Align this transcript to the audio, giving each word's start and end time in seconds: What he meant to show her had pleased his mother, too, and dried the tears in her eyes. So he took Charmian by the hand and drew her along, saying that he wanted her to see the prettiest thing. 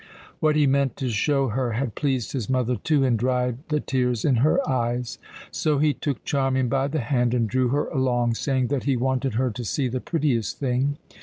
What 0.39 0.55
he 0.55 0.65
meant 0.65 0.95
to 0.97 1.09
show 1.11 1.49
her 1.49 1.73
had 1.73 1.93
pleased 1.93 2.31
his 2.31 2.49
mother, 2.49 2.75
too, 2.75 3.03
and 3.03 3.19
dried 3.19 3.59
the 3.69 3.79
tears 3.79 4.25
in 4.25 4.37
her 4.37 4.67
eyes. 4.67 5.19
So 5.51 5.77
he 5.77 5.93
took 5.93 6.25
Charmian 6.25 6.69
by 6.69 6.87
the 6.87 7.01
hand 7.01 7.35
and 7.35 7.47
drew 7.47 7.67
her 7.67 7.85
along, 7.85 8.33
saying 8.33 8.69
that 8.69 8.85
he 8.85 8.97
wanted 8.97 9.35
her 9.35 9.51
to 9.51 9.63
see 9.63 9.87
the 9.87 10.01
prettiest 10.01 10.57
thing. 10.57 10.97